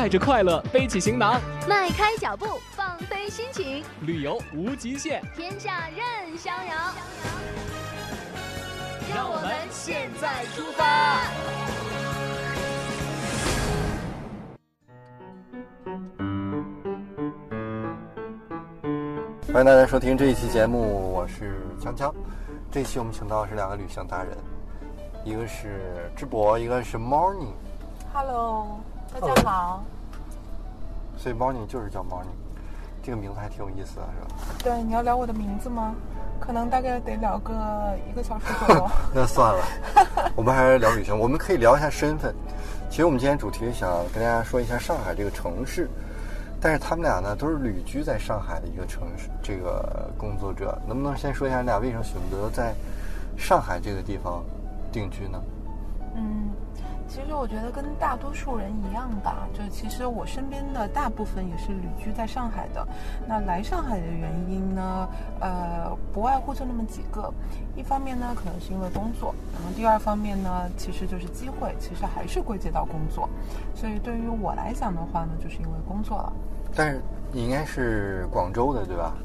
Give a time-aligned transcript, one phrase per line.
[0.00, 6.94] 带着快乐背起行囊，迈开脚步放飞心情，旅游无极限，天下任逍遥。
[9.14, 11.20] 让我们现在出发。
[19.52, 22.10] 欢迎大家收听这一期节目，我是锵锵。
[22.72, 24.34] 这一期我们请到的是两个旅行达人，
[25.26, 27.52] 一个是智博，一个是 Morning。
[28.14, 28.80] Hello，
[29.12, 29.82] 大家好。
[31.16, 32.36] 所以 Morning 就是叫 Morning，
[33.02, 34.54] 这个名字还挺有意思的，是吧？
[34.62, 35.94] 对，你要聊我的名字吗？
[36.38, 37.52] 可能大概得聊个
[38.08, 38.88] 一个小时左右。
[39.12, 39.64] 那算了，
[40.34, 41.18] 我们还是聊旅行。
[41.18, 42.34] 我们可以聊一下身份。
[42.88, 45.88] 其实我们今天主题想跟大家说一下上海这个城市，
[46.60, 52.74] 但是他们俩呢都是旅居在上海的一个城市，这个工作者，能不能先说一下你俩为什么选择在
[53.36, 54.42] 上海这个地方
[54.90, 55.42] 定居呢？
[56.16, 56.50] 嗯，
[57.10, 62.86] 其实我觉得跟大多数人一样吧，就其实我身边的大部分也是旅居在上海的。
[63.26, 65.08] 那来上海的原因呢，
[65.40, 67.28] 呃，不外乎就那么几个。
[67.74, 73.28] 一方面呢，可能是因为工作；然后第二方面呢，其实就是机会，其实还是归结到工作。
[73.74, 76.32] 所以对于我来讲的话呢，就是因为工作了。
[76.76, 79.16] 但是你应该是广州的对吧？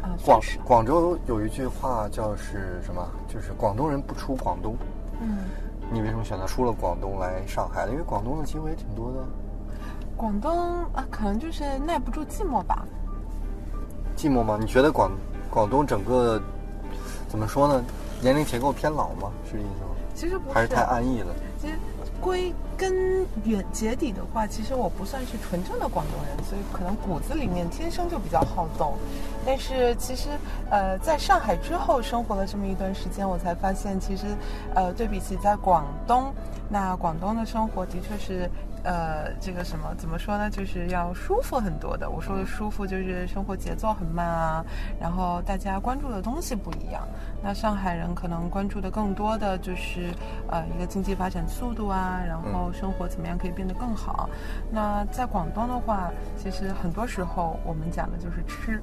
[0.00, 0.40] 啊、广。
[0.64, 3.06] 广州有一句话叫是什么？
[3.28, 4.74] 就是广东人不出广东。
[5.20, 5.36] 嗯。
[5.90, 7.86] 你为什么选择出了广东来上海？
[7.86, 9.24] 因为广东的机会也挺多的。
[10.16, 12.86] 广东啊，可能就是耐不住寂寞吧。
[14.16, 14.56] 寂寞吗？
[14.58, 15.12] 你觉得广
[15.50, 16.40] 广东整个
[17.28, 17.84] 怎么说呢？
[18.20, 19.30] 年龄结构偏老吗？
[19.44, 19.90] 是这意思吗？
[20.14, 21.34] 其实不还是太安逸了？
[22.26, 28.94] 归根源结底的话，其实我不算是纯正的广东人，所以可能骨子里面天生就比较好动。
[29.46, 30.30] 但是其实，
[30.68, 34.26] 呃，在上海之后生活了这么一段时间，我才发现，其实，
[34.74, 36.34] 呃，对比起在广东，
[36.68, 38.50] 那广东的生活的确是。
[38.86, 40.48] 呃，这个什么怎么说呢？
[40.48, 42.08] 就是要舒服很多的。
[42.08, 44.64] 我说的舒服，就是生活节奏很慢啊，
[45.00, 47.02] 然后大家关注的东西不一样。
[47.42, 50.14] 那上海人可能关注的更多的就是
[50.48, 54.30] 呃一个经济发展速度啊，然后生活怎么样可以变得更好。
[54.70, 58.80] 那在广东的话，其实很多时候我们讲的就是吃。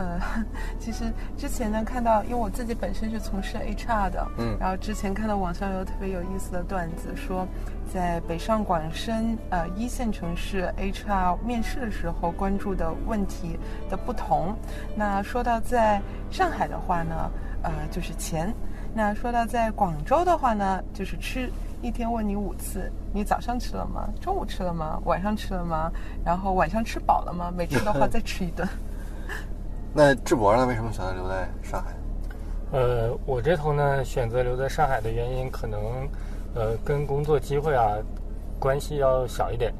[0.00, 0.18] 呃，
[0.80, 7.46] 其实之前呢看到，因为我自己本身是从事 HR 的，嗯然后之前看到网上有特别有意思的段子，说
[7.92, 13.58] 在北上广深呃一线城市 HR 面试的时候关注的问题
[13.90, 14.56] 的不同。
[14.96, 16.00] 那说到在
[16.30, 17.30] 上海的话呢，
[17.62, 18.48] 呃就是钱；
[18.94, 21.50] 那说到在广州的话呢，就是吃。
[21.82, 24.06] 一天问你五次，你早上吃了吗？
[24.20, 25.00] 中午吃了吗？
[25.06, 25.90] 晚上吃了吗？
[26.22, 27.50] 然后晚上吃饱了吗？
[27.56, 28.68] 没吃的话 再吃一顿。
[29.92, 30.66] 那智博呢？
[30.66, 31.90] 为什么选择留在上海？
[32.72, 36.08] 呃，我这头呢选择留在上海的原因，可能
[36.54, 37.96] 呃跟工作机会啊
[38.58, 39.72] 关系要小一点。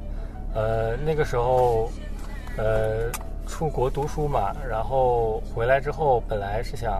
[0.53, 1.89] 呃，那个时候
[2.57, 3.09] 呃
[3.47, 6.93] 出国读书嘛，然后回来之后本来是想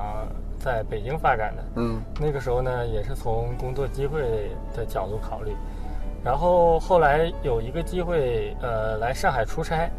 [0.57, 5.53] 在北京发展的，嗯那个时候呢也是从工作机会的角度考虑，
[6.23, 9.89] 然后后来有一个机会呃来上海出差。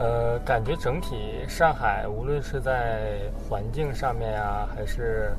[0.00, 5.30] 呃，感觉整体上海无论是在环境上面啊，还是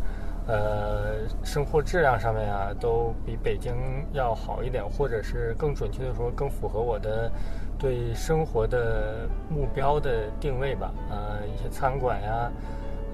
[0.48, 3.74] 呃生活质量上面啊，都比北京
[4.14, 7.32] 要好一点，或者是更准确的说，更符合我的
[7.80, 10.94] 对生活的目标的定位吧。
[11.10, 12.52] 呃，一些餐馆呀、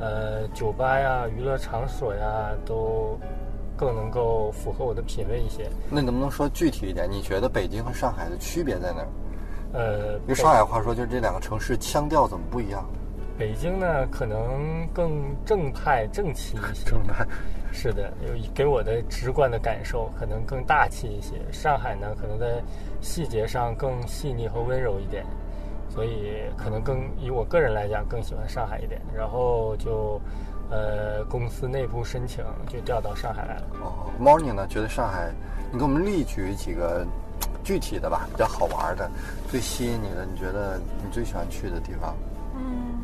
[0.01, 3.17] 呃酒吧呀、娱乐场所呀，都
[3.77, 5.69] 更能够符合我的品味一些。
[5.89, 7.09] 那能不能说具体一点？
[7.09, 9.07] 你觉得北京和上海的区别在哪儿？
[9.73, 12.85] 呃，用上海话说，就是这两个城市腔调怎么不一样？
[13.37, 16.89] 北京呢，可能更正派、正气一些。
[16.89, 17.25] 正派。
[17.71, 21.35] 是的，有给我的直观的感受，可能更大气一些。
[21.51, 22.63] 上海呢，可能在
[23.01, 25.23] 细节上更细腻和温柔一点，
[25.87, 28.99] 所以可能更以我个人来讲更喜欢上海一点。
[29.13, 30.19] 然后就，
[30.71, 33.67] 呃，公司内部申请就调到上海来了。
[33.83, 34.65] 哦，Morning 呢？
[34.67, 35.31] 觉得上海，
[35.71, 37.05] 你给我们例举几个
[37.67, 39.11] 具体的吧，比较好玩的，
[39.51, 42.15] 最吸引你的，你觉得你最喜欢去的地方？
[42.55, 43.03] 嗯，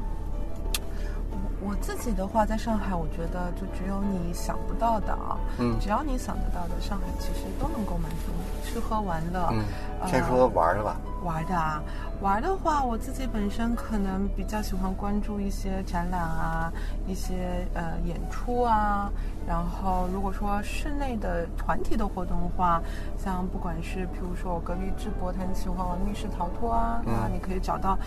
[1.60, 9.50] 我我自己的话，在上海，我觉得就只有你想不到的啊，嗯只要你想得到的，上海其实都能够满足你，吃喝玩乐。
[9.52, 9.66] 嗯，
[10.02, 10.96] 呃先说玩的吧。
[11.24, 11.82] 玩的啊，
[12.22, 16.72] 玩的话，我自己本身可能比较喜欢关注一些展览啊，
[17.08, 19.10] 一些呃演出啊。
[19.48, 22.82] 然后如果说室内的团体的活动的话，
[23.18, 27.98] 像不管是譬如说我隔壁智博他很喜欢玩密室逃脱啊，嗯那你可以找到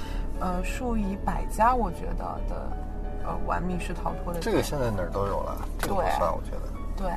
[0.41, 2.73] 呃数以百家，我觉得的
[3.25, 6.63] 呃玩密室逃脱的这个现在哪儿都有了，这个不算，我觉得。
[6.97, 7.11] 对，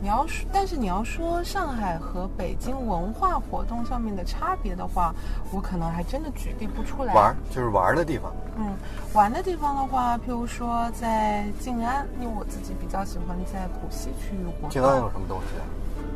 [0.00, 5.14] 你要说，但是你要说上海和北京文化活动上面的差别的话，
[5.50, 7.14] 我可能还真的举例不出来。
[7.14, 8.32] 玩就是玩的地方。
[8.58, 8.74] 嗯，
[9.14, 14.70] 玩的地方的话，譬如说在静安，因为我自己比较喜欢在浦西区域活动。
[14.70, 15.64] 静安有什么东西啊？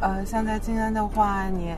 [0.02, 1.74] 呃，像在静安的话，你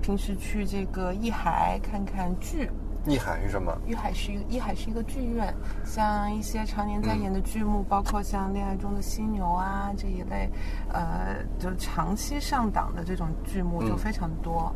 [0.00, 2.68] 平时去这个艺海看看剧。
[3.04, 3.76] 艺海是什么？
[3.84, 5.52] 艺海是一个艺海是一个剧院，
[5.84, 10.48] 像一些常年在演的剧目，包括像《恋爱中的犀牛》啊这一类，
[10.92, 14.72] 呃，就长期上档的这种剧目就非常多。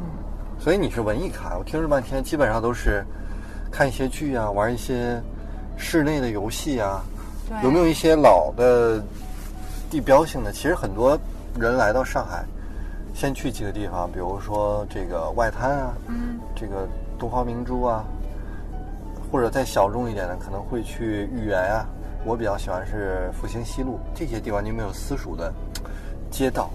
[0.00, 0.06] 嗯，
[0.58, 3.04] 所以你是文艺咖，我听了半天，基本上都是
[3.70, 5.22] 看一些剧啊，玩一些
[5.76, 7.02] 室内的游戏啊。
[7.46, 7.62] 对。
[7.62, 9.04] 有没有一些老的
[9.90, 10.50] 地标性的？
[10.50, 11.18] 其实很多
[11.58, 12.42] 人来到上海，
[13.12, 16.88] 先去几个地方，比如说这个外滩啊，嗯，这个。
[17.20, 18.02] 东方明珠啊，
[19.30, 21.86] 或者再小众一点的，可能会去豫园啊。
[22.24, 24.64] 我比较喜欢是复兴西路这些地方。
[24.64, 25.52] 你有没有私塾的
[26.30, 26.70] 街道？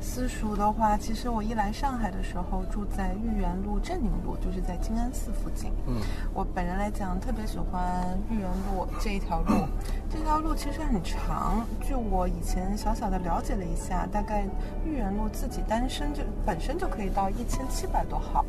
[0.00, 5.70] 私塾的话，其实我一来上海的时候住在豫园路、镇宁路，就是在静安寺附近。
[5.86, 5.96] 嗯，
[6.32, 9.66] 我本人来讲特别喜欢豫园路这一条路。
[10.08, 14.44] 这条路其实很长，据我以前小小的了解了一下，大概
[14.84, 18.44] 豫园路自己单身就本身就可以到一千七百多号。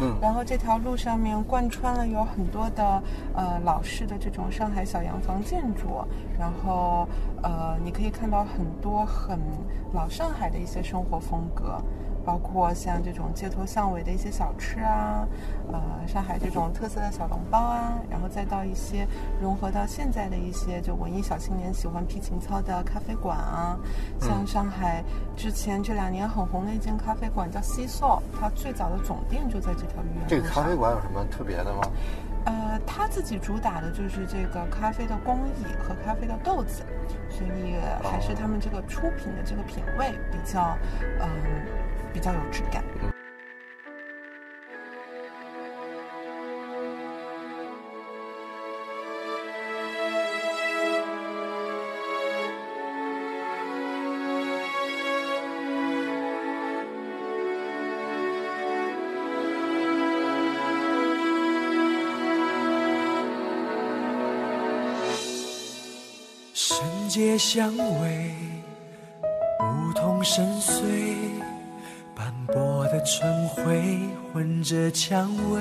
[0.00, 3.02] 嗯，然后这条路上面贯穿了有很多的
[3.34, 6.04] 呃老式的这种上海小洋房建筑，
[6.38, 7.08] 然后
[7.42, 9.38] 呃你可以看到很多很
[9.92, 11.80] 老上海的一些生活风格。
[12.24, 15.26] 包括像这种街头巷尾的一些小吃啊，
[15.70, 19.06] 呃，上海这种特色的小笼包啊，然后再到一些
[19.40, 23.78] 融合到现在的一些就文艺小青年喜欢皮情操的咖啡馆啊，
[24.20, 25.04] 像上海
[25.36, 30.28] 之前这两年很红的一间咖啡馆叫西索它最早的总店就在这条路上。
[30.28, 31.82] 这个咖啡馆有什么特别的吗？
[32.46, 36.82] 呃，他自己主打的就是这个咖啡的工艺和咖啡的豆子，
[37.30, 40.76] 所以还是他们这个出品的这个品味比较，
[41.20, 41.28] 嗯。
[42.14, 42.82] 比较有质感。
[66.54, 68.34] 深街香味，
[69.60, 71.53] 梧桐深邃。
[72.14, 73.98] 斑驳的春晖
[74.32, 75.60] 混着蔷薇，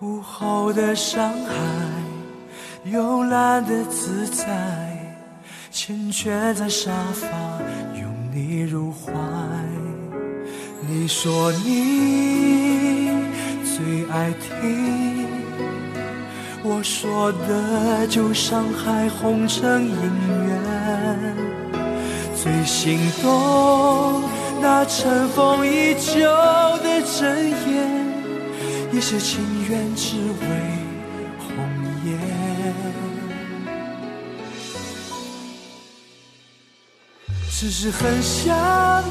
[0.00, 1.54] 午后的上海，
[2.90, 4.46] 慵懒的自在，
[5.72, 7.26] 缱绻在沙发，
[7.98, 9.12] 拥你入怀。
[10.86, 13.08] 你说你
[13.64, 15.26] 最爱听，
[16.62, 20.37] 我说的就上海红尘姻缘。
[22.48, 24.22] 最心动
[24.58, 26.22] 那尘封已久
[26.78, 28.06] 的真言，
[28.90, 30.46] 也是情缘只为
[31.38, 31.54] 红
[32.06, 32.18] 颜。
[37.50, 38.56] 只是很想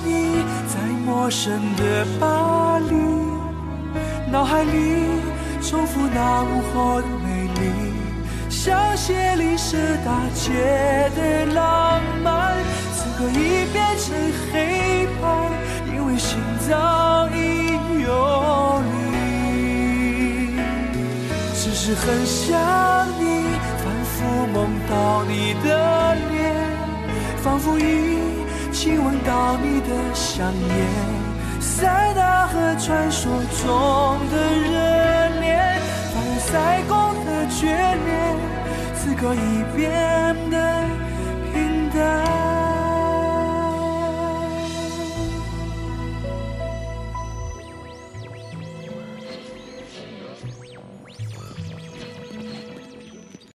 [0.04, 2.96] 你，在陌生的巴黎，
[4.32, 5.06] 脑海里
[5.62, 7.94] 重复那午后的美丽，
[8.50, 12.58] 像榭丽舍大街的浪漫。
[13.18, 14.16] 可以变成
[14.54, 15.26] 黑白，
[15.92, 16.38] 因为心
[16.70, 17.74] 早已
[18.04, 18.08] 有
[18.92, 18.94] 你。
[21.56, 22.46] 只是很想
[23.20, 23.24] 你，
[23.84, 25.68] 反复梦到你的
[26.30, 26.54] 脸，
[27.38, 28.20] 仿佛已
[28.72, 30.88] 亲吻到你的香烟。
[31.60, 33.32] 塞纳河传说
[33.64, 34.70] 中的热
[35.42, 35.82] 恋，
[36.14, 36.94] 凡尔赛宫
[37.26, 37.66] 的眷
[38.06, 38.38] 恋，
[38.96, 39.82] 此刻已变
[40.52, 40.87] 得。